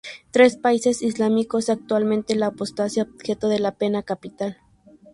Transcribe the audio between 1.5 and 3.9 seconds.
es actualmente la apostasía objeto de la